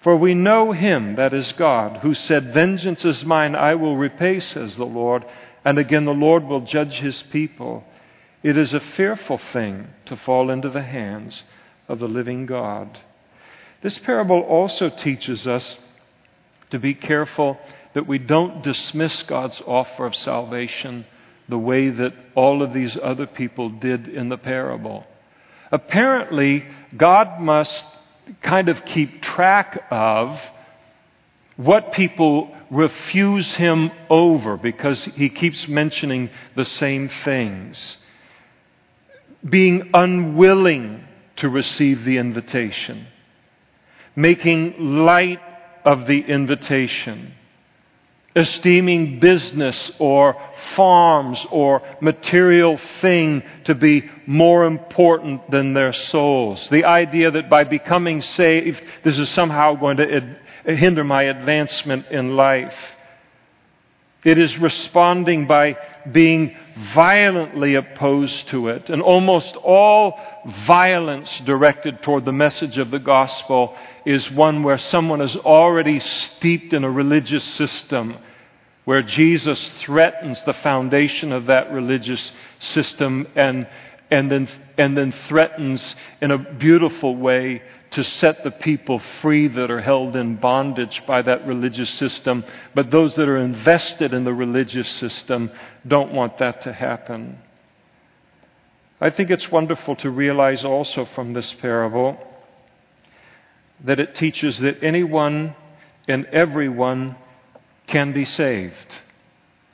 [0.00, 4.40] For we know him, that is God, who said, Vengeance is mine, I will repay,
[4.40, 5.24] says the Lord.
[5.64, 7.84] And again, the Lord will judge his people.
[8.42, 11.42] It is a fearful thing to fall into the hands
[11.88, 12.98] of the living God.
[13.80, 15.76] This parable also teaches us
[16.70, 17.58] to be careful
[17.94, 21.06] that we don't dismiss God's offer of salvation
[21.48, 25.06] the way that all of these other people did in the parable.
[25.72, 26.64] Apparently,
[26.96, 27.84] God must
[28.42, 30.38] kind of keep track of
[31.56, 37.96] what people refuse him over because he keeps mentioning the same things.
[39.48, 41.04] Being unwilling
[41.36, 43.06] to receive the invitation,
[44.14, 45.40] making light
[45.84, 47.34] of the invitation,
[48.38, 50.36] esteeming business or
[50.76, 56.68] farms or material thing to be more important than their souls.
[56.70, 62.36] The idea that by becoming saved, this is somehow going to hinder my advancement in
[62.36, 62.74] life.
[64.24, 65.76] It is responding by
[66.10, 66.56] being
[66.94, 68.90] violently opposed to it.
[68.90, 70.18] And almost all
[70.66, 76.72] violence directed toward the message of the gospel is one where someone is already steeped
[76.72, 78.16] in a religious system,
[78.88, 83.68] where Jesus threatens the foundation of that religious system and,
[84.10, 84.48] and, then,
[84.78, 90.16] and then threatens in a beautiful way to set the people free that are held
[90.16, 92.42] in bondage by that religious system.
[92.74, 95.50] But those that are invested in the religious system
[95.86, 97.40] don't want that to happen.
[99.02, 102.16] I think it's wonderful to realize also from this parable
[103.84, 105.54] that it teaches that anyone
[106.08, 107.16] and everyone
[107.88, 109.00] can be saved.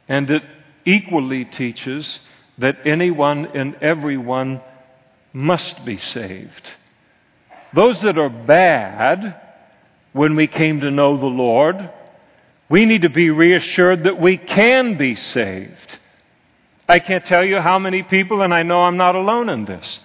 [0.09, 0.43] And it
[0.85, 2.21] equally teaches
[2.59, 4.61] that anyone and everyone
[5.33, 6.73] must be saved.
[7.75, 9.41] Those that are bad,
[10.13, 11.91] when we came to know the Lord,
[12.69, 15.99] we need to be reassured that we can be saved.
[16.89, 20.01] I can't tell you how many people, and I know I'm not alone in this,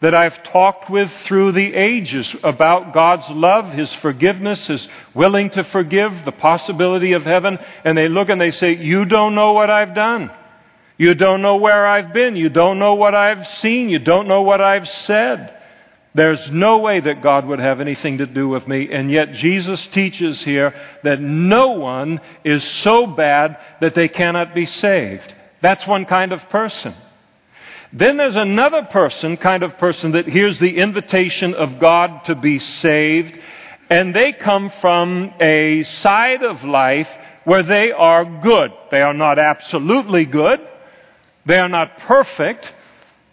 [0.00, 5.64] that I've talked with through the ages about God's love, His forgiveness, His willing to
[5.64, 9.68] forgive, the possibility of heaven, and they look and they say, You don't know what
[9.70, 10.30] I've done.
[10.96, 12.36] You don't know where I've been.
[12.36, 13.88] You don't know what I've seen.
[13.88, 15.56] You don't know what I've said.
[16.14, 18.90] There's no way that God would have anything to do with me.
[18.92, 24.66] And yet Jesus teaches here that no one is so bad that they cannot be
[24.66, 25.34] saved.
[25.62, 26.94] That's one kind of person.
[27.92, 32.58] Then there's another person, kind of person, that hears the invitation of God to be
[32.58, 33.36] saved,
[33.88, 37.08] and they come from a side of life
[37.44, 38.70] where they are good.
[38.92, 40.60] They are not absolutely good,
[41.46, 42.72] they are not perfect,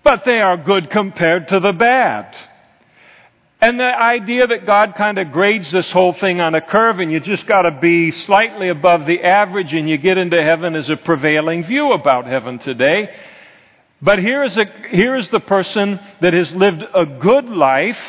[0.03, 2.35] but they are good compared to the bad.
[3.59, 7.11] And the idea that God kind of grades this whole thing on a curve and
[7.11, 10.91] you just got to be slightly above the average and you get into heaven is
[10.91, 13.09] a prevailing view about heaven today.
[14.01, 17.99] But here is, a, here is the person that has lived a good life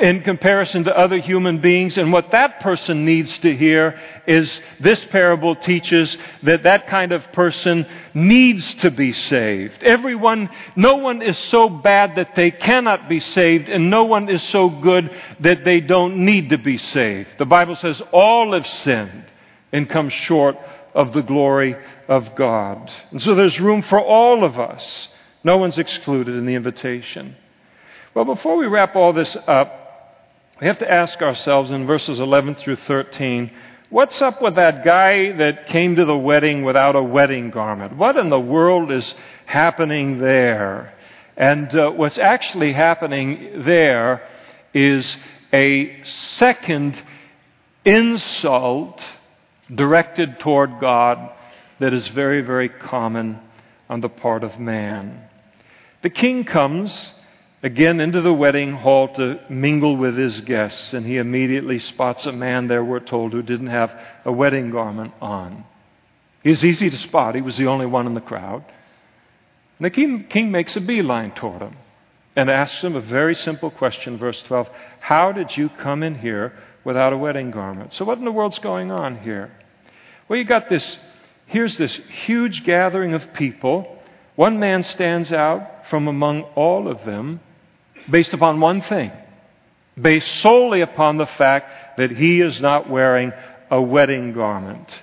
[0.00, 1.96] in comparison to other human beings.
[1.96, 7.32] And what that person needs to hear is this parable teaches that that kind of
[7.32, 9.82] person needs to be saved.
[9.82, 14.42] Everyone, no one is so bad that they cannot be saved, and no one is
[14.42, 17.30] so good that they don't need to be saved.
[17.38, 19.24] The Bible says all have sinned
[19.72, 20.56] and come short
[20.94, 21.76] of the glory
[22.08, 22.92] of God.
[23.10, 25.08] And so there's room for all of us.
[25.44, 27.36] No one's excluded in the invitation.
[28.14, 29.74] Well, before we wrap all this up,
[30.60, 33.50] we have to ask ourselves in verses 11 through 13
[33.90, 37.96] what's up with that guy that came to the wedding without a wedding garment?
[37.96, 39.14] What in the world is
[39.46, 40.94] happening there?
[41.36, 44.22] And uh, what's actually happening there
[44.74, 45.16] is
[45.52, 47.00] a second
[47.84, 49.04] insult
[49.74, 51.32] directed toward God
[51.78, 53.40] that is very, very common
[53.88, 55.28] on the part of man.
[56.02, 57.12] The king comes
[57.62, 62.32] again into the wedding hall to mingle with his guests, and he immediately spots a
[62.32, 63.92] man there, we're told, who didn't have
[64.24, 65.64] a wedding garment on.
[66.42, 68.64] He was easy to spot, he was the only one in the crowd.
[69.78, 71.76] And the king, king makes a beeline toward him
[72.36, 74.68] and asks him a very simple question, verse 12
[75.00, 76.52] How did you come in here
[76.84, 77.92] without a wedding garment?
[77.92, 79.50] So, what in the world's going on here?
[80.28, 80.98] Well, you got this,
[81.48, 81.94] here's this
[82.26, 83.98] huge gathering of people.
[84.36, 87.40] One man stands out from among all of them
[88.10, 89.10] based upon one thing,
[90.00, 93.32] based solely upon the fact that he is not wearing
[93.70, 95.02] a wedding garment.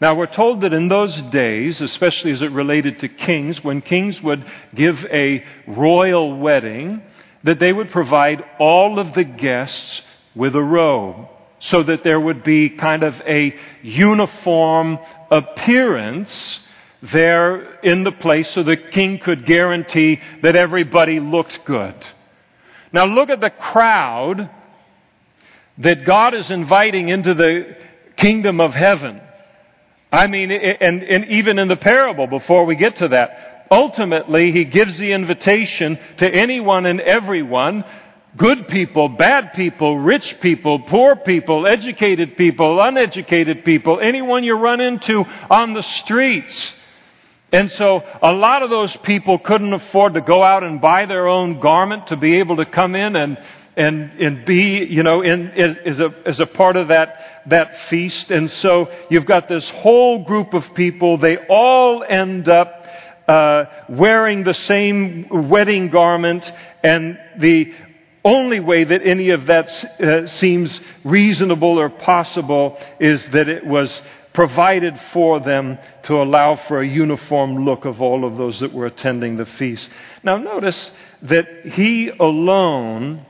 [0.00, 4.22] Now, we're told that in those days, especially as it related to kings, when kings
[4.22, 7.02] would give a royal wedding,
[7.44, 10.00] that they would provide all of the guests
[10.34, 11.28] with a robe
[11.60, 14.98] so that there would be kind of a uniform
[15.30, 16.60] appearance
[17.02, 21.94] there in the place so the king could guarantee that everybody looked good.
[22.92, 24.50] Now look at the crowd
[25.78, 27.76] that God is inviting into the
[28.16, 29.20] kingdom of heaven.
[30.12, 34.64] I mean, and, and even in the parable, before we get to that, ultimately, he
[34.64, 37.84] gives the invitation to anyone and everyone
[38.36, 44.80] good people, bad people, rich people, poor people, educated people, uneducated people, anyone you run
[44.80, 46.74] into on the streets.
[47.52, 51.26] And so a lot of those people couldn't afford to go out and buy their
[51.26, 53.38] own garment to be able to come in and,
[53.76, 58.30] and, and be, you know, in, as, a, as a part of that, that feast.
[58.30, 61.18] And so you've got this whole group of people.
[61.18, 62.84] They all end up
[63.26, 66.50] uh, wearing the same wedding garment.
[66.84, 67.74] And the
[68.24, 69.68] only way that any of that
[70.00, 74.02] uh, seems reasonable or possible is that it was
[74.32, 78.86] provided for them to allow for a uniform look of all of those that were
[78.86, 79.88] attending the feast.
[80.22, 80.90] Now, notice
[81.22, 83.24] that he alone,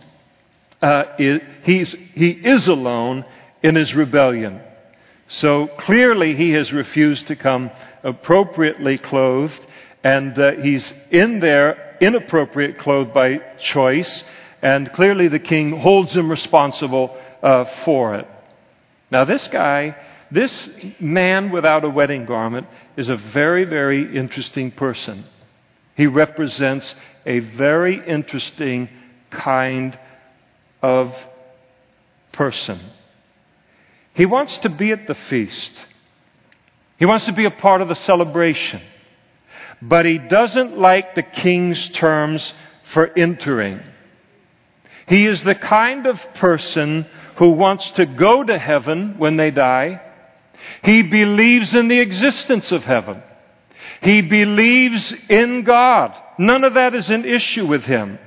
[0.83, 3.25] uh, is, he is alone
[3.63, 4.61] in his rebellion.
[5.29, 7.71] So clearly, he has refused to come
[8.03, 9.67] appropriately clothed,
[10.03, 14.25] and uh, he's in there inappropriate clothed by choice,
[14.63, 18.27] and clearly the king holds him responsible uh, for it.
[19.11, 19.97] Now, this guy
[20.31, 20.69] this
[21.01, 25.25] man without a wedding garment is a very, very interesting person.
[25.97, 26.95] He represents
[27.27, 28.89] a very interesting
[29.31, 29.99] kind
[30.83, 31.13] of
[32.33, 32.81] person.
[34.15, 35.85] He wants to be at the feast.
[36.99, 38.81] He wants to be a part of the celebration.
[39.83, 42.53] But he doesn't like the king's terms
[42.93, 43.81] for entering.
[45.11, 47.05] He is the kind of person
[47.37, 50.01] who wants to go to heaven when they die
[50.83, 53.23] he believes in the existence of heaven.
[54.03, 56.19] He believes in God.
[56.39, 58.19] None of that is an issue with him.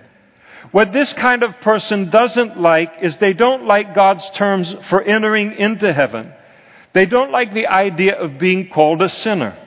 [0.72, 5.54] What this kind of person doesn't like is they don't like God's terms for entering
[5.54, 6.34] into heaven.
[6.94, 9.58] They don't like the idea of being called a sinner.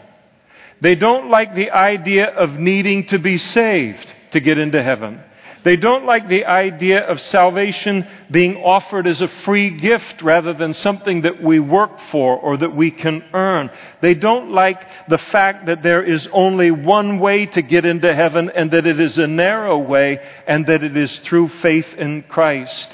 [0.81, 5.21] They don't like the idea of needing to be saved to get into heaven.
[5.67, 10.75] They don't like the idea of salvation being offered as a free gift rather than
[10.75, 13.71] something that we work for or that we can earn.
[14.01, 18.49] They don't like the fact that there is only one way to get into heaven
[18.49, 22.89] and that it is a narrow way and that it is through faith in Christ.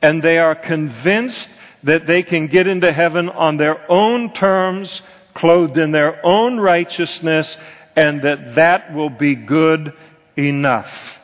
[0.00, 1.50] And they are convinced
[1.82, 5.02] that they can get into heaven on their own terms,
[5.34, 7.54] clothed in their own righteousness,
[7.94, 9.92] and that that will be good
[10.38, 11.17] enough.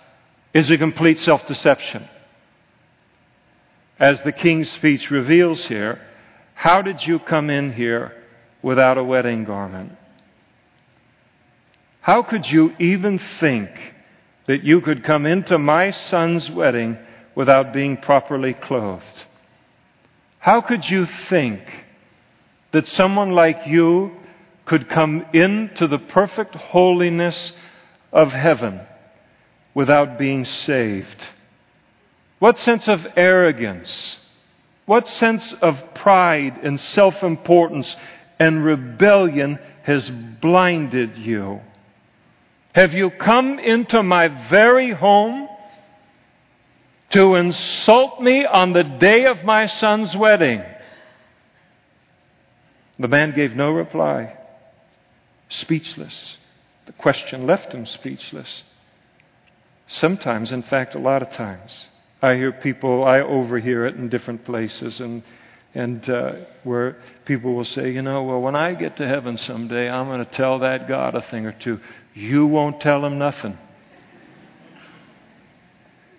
[0.54, 2.08] Is a complete self deception.
[3.98, 6.00] As the king's speech reveals here,
[6.54, 8.12] how did you come in here
[8.62, 9.92] without a wedding garment?
[12.00, 13.68] How could you even think
[14.46, 16.98] that you could come into my son's wedding
[17.34, 19.24] without being properly clothed?
[20.38, 21.62] How could you think
[22.70, 24.12] that someone like you
[24.66, 27.52] could come into the perfect holiness
[28.12, 28.80] of heaven
[29.74, 31.26] without being saved?
[32.38, 34.18] What sense of arrogance,
[34.86, 37.96] what sense of pride and self importance
[38.38, 41.60] and rebellion has blinded you?
[42.74, 45.48] Have you come into my very home
[47.10, 50.62] to insult me on the day of my son's wedding?
[52.98, 54.36] The man gave no reply,
[55.48, 56.36] speechless.
[56.86, 58.62] The question left him speechless.
[59.86, 61.88] Sometimes, in fact, a lot of times,
[62.22, 65.22] I hear people, I overhear it in different places, and,
[65.74, 66.32] and uh,
[66.62, 70.24] where people will say, you know, well, when I get to heaven someday, I'm going
[70.24, 71.80] to tell that God a thing or two.
[72.14, 73.58] You won't tell him nothing.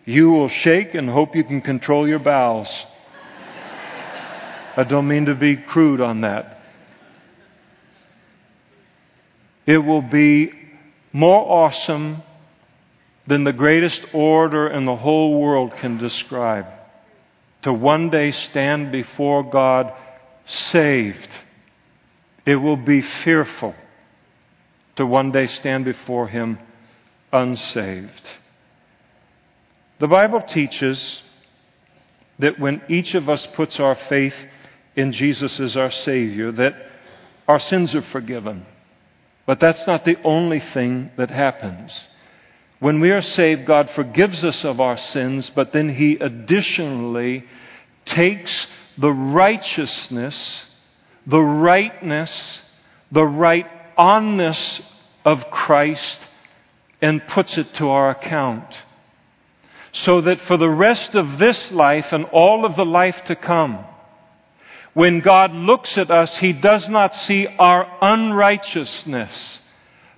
[0.05, 2.70] You will shake and hope you can control your bowels.
[4.78, 6.59] I don't mean to be crude on that.
[9.66, 10.51] It will be
[11.11, 12.22] more awesome
[13.28, 16.68] than the greatest orator in the whole world can describe.
[17.64, 19.92] To one day stand before God
[20.46, 21.30] saved.
[22.46, 23.74] It will be fearful
[24.96, 26.60] to one day stand before Him
[27.34, 28.30] unsaved.
[30.00, 31.24] The Bible teaches
[32.40, 34.36] that when each of us puts our faith
[34.96, 36.74] in Jesus as our Savior, that
[37.48, 38.66] our sins are forgiven.
[39.46, 42.10] But that's not the only thing that happens.
[42.80, 47.46] When we are saved, God forgives us of our sins, but then He additionally
[48.06, 48.68] takes
[48.98, 50.66] the righteousness,
[51.26, 52.62] the rightness,
[53.12, 53.68] the right
[53.98, 54.82] onness
[55.24, 56.20] of Christ
[57.02, 58.78] and puts it to our account.
[59.92, 63.86] So that for the rest of this life and all of the life to come,
[64.94, 69.60] when God looks at us, He does not see our unrighteousness,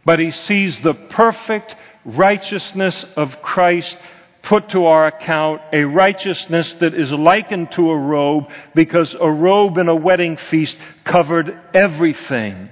[0.05, 1.75] but He sees the perfect
[2.07, 3.97] righteousness of Christ
[4.43, 9.77] put to our account, a righteousness that is likened to a robe, because a robe
[9.77, 12.69] in a wedding feast covered everything.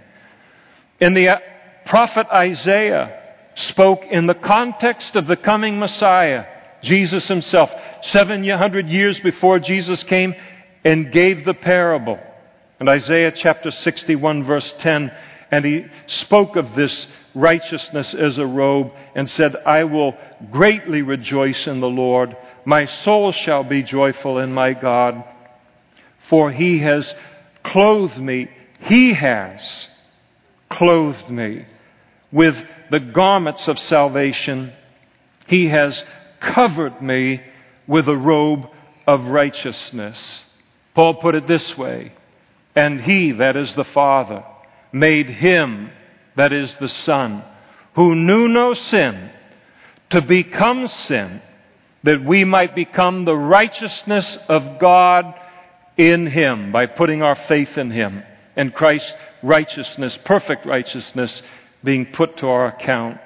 [1.01, 1.37] In the uh,
[1.85, 3.21] prophet Isaiah
[3.55, 6.45] spoke in the context of the coming Messiah,
[6.81, 7.69] Jesus himself,
[8.03, 10.33] 700 years before Jesus came,
[10.85, 12.19] and gave the parable.
[12.79, 15.11] In Isaiah chapter 61, verse 10,
[15.51, 20.15] and he spoke of this righteousness as a robe and said, I will
[20.51, 22.35] greatly rejoice in the Lord.
[22.65, 25.23] My soul shall be joyful in my God,
[26.29, 27.13] for he has
[27.63, 28.49] clothed me.
[28.79, 29.89] He has
[30.69, 31.65] clothed me
[32.31, 32.55] with
[32.91, 34.73] the garments of salvation.
[35.47, 36.03] He has
[36.39, 37.41] covered me
[37.87, 38.67] with a robe
[39.07, 40.43] of righteousness.
[40.93, 42.13] Paul put it this way
[42.75, 44.43] And he, that is the Father,
[44.95, 45.91] made him
[46.35, 47.43] that is the Son,
[47.95, 49.29] who knew no sin,
[50.09, 51.41] to become sin,
[52.03, 55.33] that we might become the righteousness of God
[55.97, 58.23] in Him by putting our faith in Him
[58.55, 61.41] and Christ's righteousness, perfect righteousness,
[61.83, 63.19] being put to our account.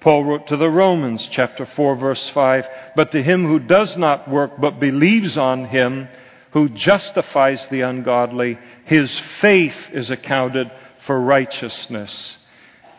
[0.00, 4.28] Paul wrote to the Romans, chapter 4, verse 5 But to him who does not
[4.28, 6.08] work, but believes on him
[6.52, 10.70] who justifies the ungodly, his faith is accounted
[11.08, 12.36] for righteousness.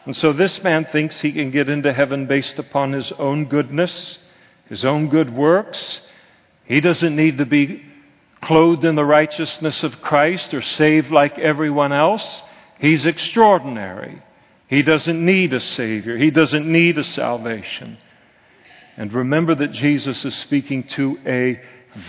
[0.05, 4.18] And so this man thinks he can get into heaven based upon his own goodness,
[4.66, 6.01] his own good works.
[6.66, 7.86] He doesn't need to be
[8.41, 12.41] clothed in the righteousness of Christ or saved like everyone else.
[12.80, 14.24] He's extraordinary.
[14.66, 17.99] He doesn't need a Savior, he doesn't need a salvation.
[18.97, 21.62] And remember that Jesus is speaking to a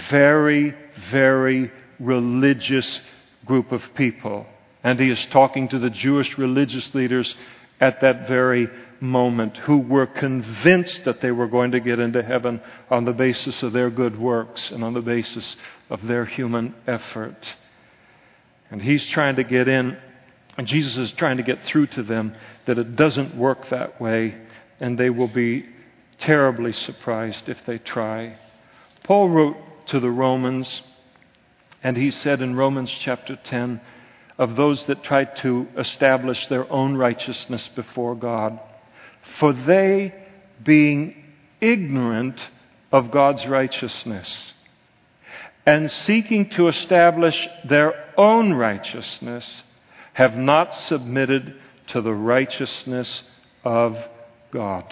[0.09, 0.75] very,
[1.11, 3.01] very religious
[3.45, 4.47] group of people.
[4.83, 7.37] And he is talking to the Jewish religious leaders
[7.81, 8.69] at that very
[9.01, 12.61] moment who were convinced that they were going to get into heaven
[12.91, 15.57] on the basis of their good works and on the basis
[15.89, 17.57] of their human effort.
[18.71, 19.97] And he's trying to get in,
[20.57, 22.35] and Jesus is trying to get through to them
[22.67, 24.37] that it doesn't work that way,
[24.79, 25.67] and they will be
[26.19, 28.37] terribly surprised if they try.
[29.03, 29.57] Paul wrote
[29.87, 30.83] to the Romans,
[31.83, 33.81] and he said in Romans chapter 10
[34.41, 38.59] of those that tried to establish their own righteousness before God,
[39.39, 40.15] for they,
[40.65, 41.15] being
[41.61, 42.41] ignorant
[42.91, 44.55] of God's righteousness,
[45.67, 49.63] and seeking to establish their own righteousness,
[50.15, 53.23] have not submitted to the righteousness
[53.63, 53.95] of
[54.51, 54.85] God.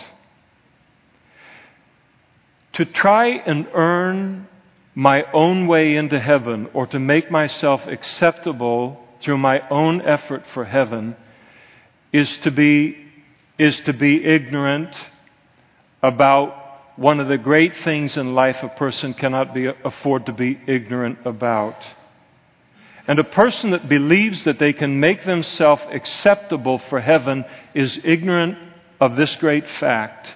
[2.75, 4.47] To try and earn
[4.95, 10.65] my own way into heaven or to make myself acceptable through my own effort for
[10.65, 11.17] heaven
[12.13, 12.97] is to be,
[13.59, 14.95] is to be ignorant
[16.03, 16.55] about
[16.97, 21.19] one of the great things in life a person cannot be, afford to be ignorant
[21.25, 21.77] about.
[23.07, 27.45] And a person that believes that they can make themselves acceptable for heaven
[27.75, 28.59] is ignorant
[29.01, 30.35] of this great fact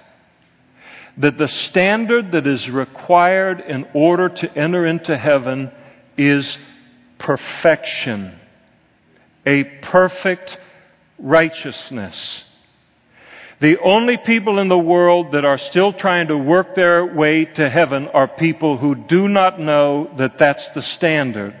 [1.17, 5.71] that the standard that is required in order to enter into heaven
[6.17, 6.57] is
[7.19, 8.39] perfection,
[9.45, 10.57] a perfect
[11.19, 12.43] righteousness.
[13.59, 17.69] The only people in the world that are still trying to work their way to
[17.69, 21.55] heaven are people who do not know that that's the standard.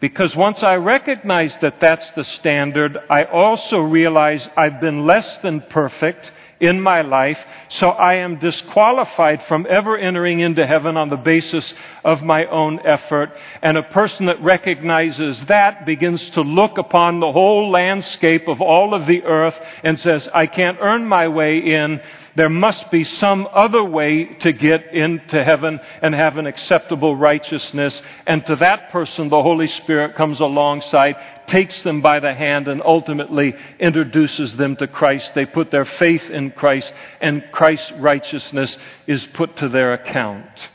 [0.00, 5.60] Because once I recognize that that's the standard, I also realize I've been less than
[5.62, 7.38] perfect in my life,
[7.68, 12.80] so I am disqualified from ever entering into heaven on the basis of my own
[12.80, 13.30] effort.
[13.62, 18.94] And a person that recognizes that begins to look upon the whole landscape of all
[18.94, 22.00] of the earth and says, I can't earn my way in.
[22.36, 28.02] There must be some other way to get into heaven and have an acceptable righteousness.
[28.26, 31.16] And to that person, the Holy Spirit comes alongside,
[31.46, 35.34] takes them by the hand, and ultimately introduces them to Christ.
[35.34, 38.76] They put their faith in Christ, and Christ's righteousness
[39.06, 40.68] is put to their account.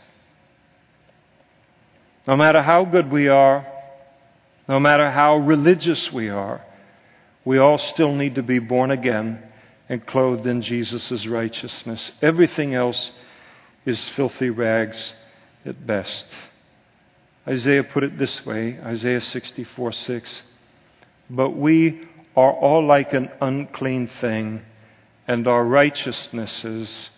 [2.26, 3.68] No matter how good we are,
[4.68, 6.66] no matter how religious we are,
[7.46, 9.44] we all still need to be born again
[9.92, 12.14] and clothed in Jesus' righteousness.
[12.22, 13.12] Everything else
[13.86, 15.14] is filthy rags
[15.66, 16.26] at best.
[17.46, 20.44] Isaiah put it this way Isaiah 64 6.
[21.30, 24.62] But we are all like an unclean thing,
[25.28, 27.10] and our righteousnesses,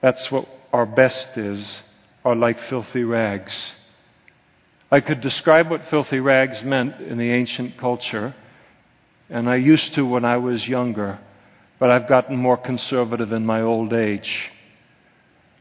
[0.00, 1.80] that's what our best is,
[2.24, 3.54] are like filthy rags.
[4.90, 8.34] I could describe what filthy rags meant in the ancient culture,
[9.30, 11.20] and I used to when I was younger
[11.78, 14.50] but I've gotten more conservative in my old age.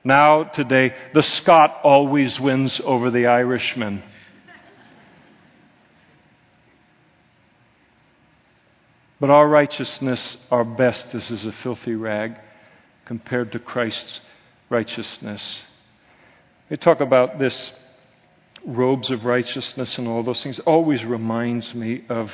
[0.03, 4.03] Now, today, the Scot always wins over the Irishman.
[9.19, 12.37] But our righteousness, our best, This is a filthy rag
[13.05, 14.19] compared to Christ's
[14.69, 15.63] righteousness.
[16.69, 17.71] They talk about this
[18.65, 20.59] robes of righteousness and all those things.
[20.59, 22.31] It always reminds me of,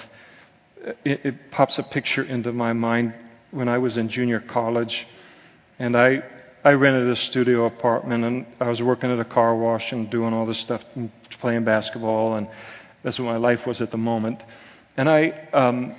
[1.05, 3.13] it, it pops a picture into my mind
[3.51, 5.07] when I was in junior college,
[5.77, 6.23] and I
[6.63, 10.33] I rented a studio apartment, and I was working at a car wash and doing
[10.33, 12.47] all this stuff, and playing basketball, and
[13.03, 14.41] that's what my life was at the moment.
[14.97, 15.95] And I um,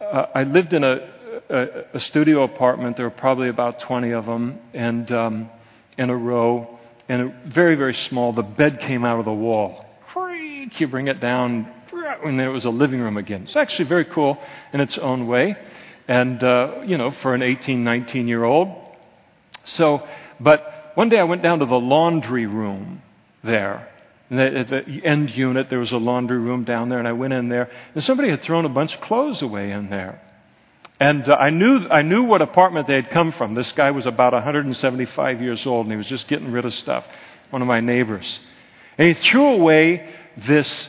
[0.00, 1.08] I lived in a,
[1.48, 2.96] a, a studio apartment.
[2.96, 5.50] There were probably about 20 of them, and um,
[5.98, 8.32] in a row, and very very small.
[8.32, 9.86] The bed came out of the wall.
[10.12, 10.78] Creak!
[10.80, 11.72] You bring it down,
[12.24, 13.44] and there was a living room again.
[13.44, 14.38] It's actually very cool
[14.72, 15.56] in its own way
[16.08, 18.68] and uh, you know, for an 18, 19 year old.
[19.64, 20.06] So,
[20.40, 23.02] but one day I went down to the laundry room
[23.44, 23.88] there.
[24.30, 27.48] At the end unit, there was a laundry room down there, and I went in
[27.48, 30.22] there, and somebody had thrown a bunch of clothes away in there.
[31.00, 33.54] And uh, I knew I knew what apartment they had come from.
[33.54, 37.04] This guy was about 175 years old, and he was just getting rid of stuff.
[37.50, 38.38] One of my neighbors,
[38.98, 40.88] and he threw away this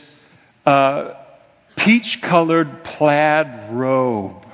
[0.64, 1.14] uh,
[1.76, 4.46] peach-colored plaid robe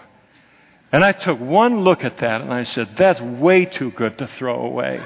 [0.92, 4.26] and I took one look at that and I said, that's way too good to
[4.26, 5.00] throw away.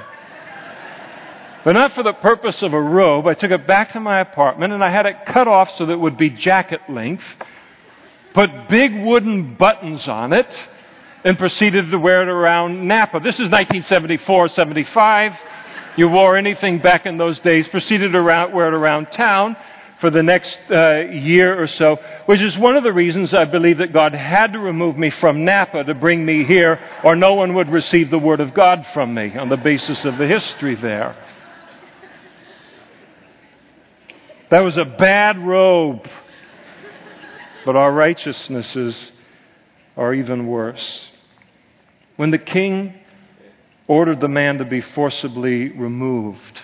[1.65, 3.27] but not for the purpose of a robe.
[3.27, 5.93] I took it back to my apartment and I had it cut off so that
[5.93, 7.23] it would be jacket length,
[8.33, 10.47] put big wooden buttons on it,
[11.25, 13.19] and proceeded to wear it around Napa.
[13.19, 15.33] This is 1974, 75.
[15.95, 19.55] You wore anything back in those days, proceeded to wear it around town
[20.03, 23.77] for the next uh, year or so, which is one of the reasons I believe
[23.77, 27.53] that God had to remove me from Napa to bring me here, or no one
[27.53, 31.15] would receive the Word of God from me on the basis of the history there.
[34.49, 36.05] That was a bad robe.
[37.65, 39.13] But our righteousnesses
[39.95, 41.07] are even worse.
[42.17, 42.93] When the king
[43.87, 46.59] ordered the man to be forcibly removed,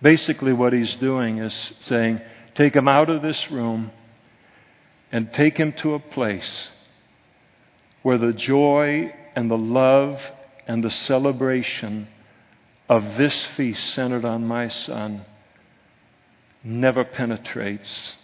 [0.00, 2.22] basically what he's doing is saying,
[2.60, 3.90] Take him out of this room
[5.10, 6.68] and take him to a place
[8.02, 10.20] where the joy and the love
[10.66, 12.06] and the celebration
[12.86, 15.24] of this feast centered on my son
[16.62, 18.16] never penetrates.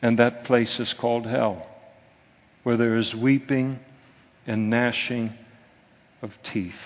[0.00, 1.66] And that place is called hell,
[2.62, 3.80] where there is weeping
[4.46, 5.34] and gnashing
[6.22, 6.80] of teeth.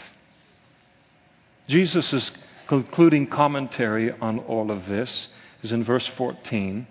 [1.68, 2.32] Jesus'
[2.66, 5.28] concluding commentary on all of this
[5.62, 6.86] is in verse 14,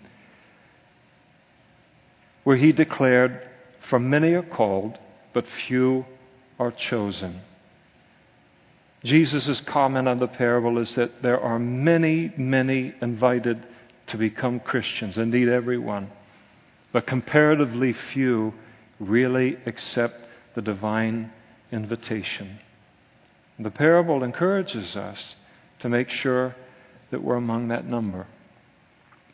[2.43, 3.49] where he declared,
[3.89, 4.97] For many are called,
[5.33, 6.05] but few
[6.59, 7.41] are chosen.
[9.03, 13.65] Jesus' comment on the parable is that there are many, many invited
[14.07, 16.11] to become Christians, indeed, everyone,
[16.91, 18.53] but comparatively few
[18.99, 20.15] really accept
[20.55, 21.31] the divine
[21.71, 22.59] invitation.
[23.57, 25.35] The parable encourages us
[25.79, 26.55] to make sure
[27.11, 28.27] that we're among that number.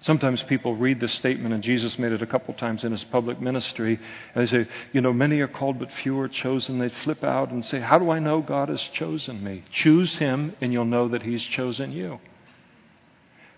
[0.02, 3.40] Sometimes people read this statement, and Jesus made it a couple times in his public
[3.42, 4.00] ministry,
[4.34, 6.80] and they say, You know, many are called, but few are chosen.
[6.80, 9.64] They flip out and say, How do I know God has chosen me?
[9.72, 12.20] Choose him, and you'll know that he's chosen you.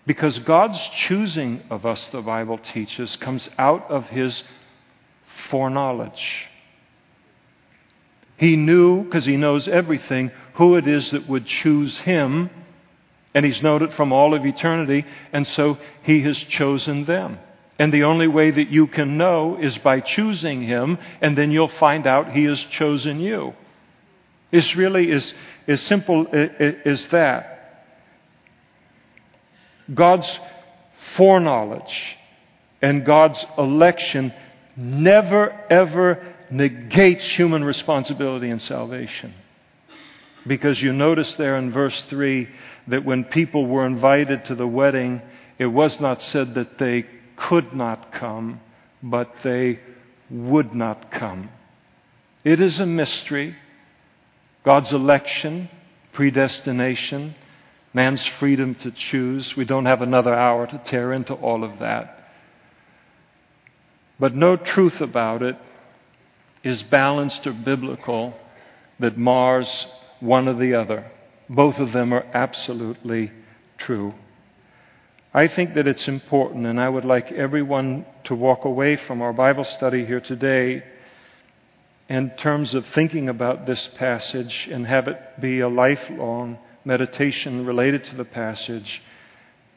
[0.06, 4.42] Because God's choosing of us, the Bible teaches, comes out of his
[5.50, 6.48] foreknowledge.
[8.38, 12.48] He knew, because he knows everything, who it is that would choose him
[13.38, 17.38] and He's known it from all of eternity, and so He has chosen them.
[17.78, 21.68] And the only way that you can know is by choosing Him, and then you'll
[21.68, 23.54] find out He has chosen you.
[24.50, 25.32] It's really as,
[25.68, 27.84] as simple as that.
[29.94, 30.40] God's
[31.14, 32.16] foreknowledge
[32.82, 34.34] and God's election
[34.76, 39.32] never, ever negates human responsibility in salvation.
[40.48, 42.48] Because you notice there in verse 3
[42.88, 45.20] that when people were invited to the wedding,
[45.58, 47.04] it was not said that they
[47.36, 48.60] could not come,
[49.02, 49.78] but they
[50.30, 51.50] would not come.
[52.44, 53.56] It is a mystery.
[54.64, 55.68] God's election,
[56.12, 57.34] predestination,
[57.92, 59.56] man's freedom to choose.
[59.56, 62.32] We don't have another hour to tear into all of that.
[64.18, 65.56] But no truth about it
[66.64, 68.34] is balanced or biblical
[68.98, 69.86] that mars
[70.20, 71.10] one or the other.
[71.48, 73.32] Both of them are absolutely
[73.78, 74.14] true.
[75.32, 79.32] I think that it's important, and I would like everyone to walk away from our
[79.32, 80.82] Bible study here today
[82.08, 88.04] in terms of thinking about this passage and have it be a lifelong meditation related
[88.04, 89.02] to the passage.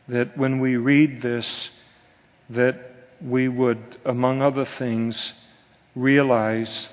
[0.07, 1.69] That when we read this,
[2.49, 2.79] that
[3.21, 5.33] we would, among other things,
[5.95, 6.89] realize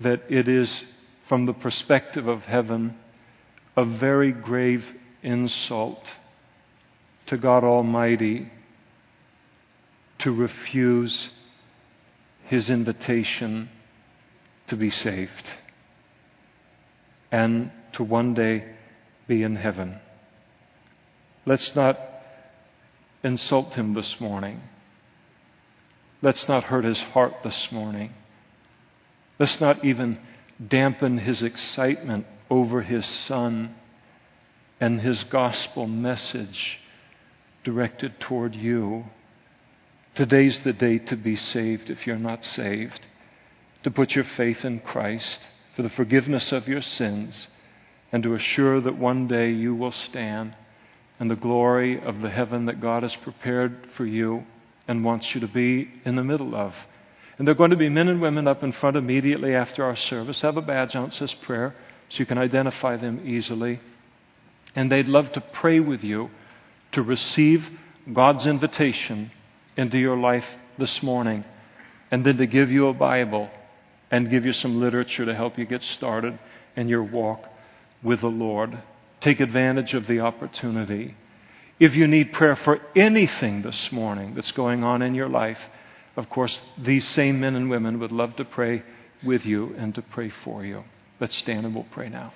[0.00, 0.84] that it is
[1.28, 2.96] from the perspective of heaven,
[3.76, 4.84] a very grave
[5.22, 6.14] insult
[7.26, 8.50] to God Almighty
[10.18, 11.30] to refuse
[12.44, 13.68] his invitation
[14.66, 15.52] to be saved
[17.30, 18.64] and to one day
[19.26, 20.00] be in heaven.
[21.44, 21.98] Let's not
[23.22, 24.62] insult him this morning.
[26.22, 28.14] Let's not hurt his heart this morning.
[29.38, 30.18] Let's not even
[30.66, 33.74] dampen his excitement over his son
[34.80, 36.80] and his gospel message
[37.64, 39.04] directed toward you.
[40.14, 43.06] Today's the day to be saved if you're not saved,
[43.82, 45.46] to put your faith in Christ
[45.76, 47.48] for the forgiveness of your sins,
[48.10, 50.54] and to assure that one day you will stand
[51.20, 54.44] in the glory of the heaven that God has prepared for you
[54.86, 56.74] and wants you to be in the middle of.
[57.38, 59.96] And there are going to be men and women up in front immediately after our
[59.96, 60.40] service.
[60.40, 61.74] Have a badge on that says prayer
[62.08, 63.80] so you can identify them easily.
[64.74, 66.30] And they'd love to pray with you
[66.92, 67.68] to receive
[68.12, 69.30] God's invitation
[69.76, 70.46] into your life
[70.78, 71.44] this morning
[72.10, 73.50] and then to give you a Bible
[74.10, 76.38] and give you some literature to help you get started
[76.76, 77.44] in your walk
[78.02, 78.82] with the Lord.
[79.20, 81.14] Take advantage of the opportunity.
[81.78, 85.58] If you need prayer for anything this morning that's going on in your life,
[86.18, 88.82] of course, these same men and women would love to pray
[89.22, 90.82] with you and to pray for you.
[91.20, 92.32] Let's stand and we'll pray now.